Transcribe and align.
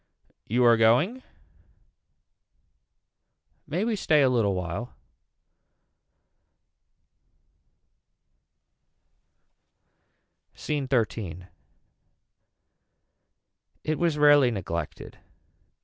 You 0.47 0.63
are 0.65 0.77
going. 0.77 1.21
May 3.67 3.85
we 3.85 3.95
stay 3.95 4.21
a 4.23 4.29
little 4.31 4.55
while. 4.55 4.93
SCENE 10.55 10.87
XIII. 10.89 11.45
It 13.83 13.97
was 13.99 14.17
rarely 14.17 14.49
neglected. 14.51 15.19